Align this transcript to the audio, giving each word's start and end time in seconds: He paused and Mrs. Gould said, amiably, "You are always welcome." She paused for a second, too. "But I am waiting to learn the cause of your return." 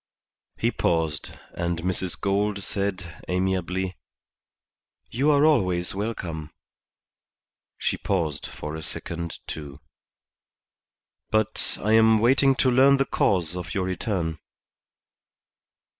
He 0.57 0.71
paused 0.71 1.29
and 1.53 1.83
Mrs. 1.83 2.19
Gould 2.19 2.63
said, 2.63 3.21
amiably, 3.27 3.99
"You 5.11 5.29
are 5.29 5.45
always 5.45 5.93
welcome." 5.93 6.49
She 7.77 7.97
paused 7.97 8.47
for 8.47 8.75
a 8.75 8.81
second, 8.81 9.37
too. 9.45 9.79
"But 11.29 11.77
I 11.79 11.91
am 11.93 12.17
waiting 12.17 12.55
to 12.55 12.71
learn 12.71 12.97
the 12.97 13.05
cause 13.05 13.55
of 13.55 13.75
your 13.75 13.85
return." 13.85 14.39